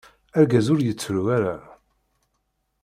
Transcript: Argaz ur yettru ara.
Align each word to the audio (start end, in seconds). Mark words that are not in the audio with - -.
Argaz 0.37 0.67
ur 0.73 0.79
yettru 0.83 1.23
ara. 1.35 1.55